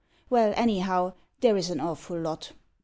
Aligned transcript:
"Well, 0.31 0.51
anyhow, 0.55 1.13
there 1.41 1.55
is 1.55 1.69
an 1.69 1.79
awful 1.79 2.19
lot.) 2.19 2.53